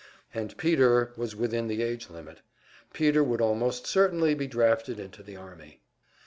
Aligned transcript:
And 0.33 0.57
Peter 0.57 1.13
was 1.15 1.35
within 1.35 1.67
the 1.67 1.83
age 1.83 2.09
limit; 2.09 2.41
Peter 2.91 3.23
would 3.23 3.39
almost 3.39 3.85
certainly 3.85 4.33
be 4.33 4.47
drafted 4.47 4.99
into 4.99 5.21
the 5.21 5.35
army! 5.37 5.83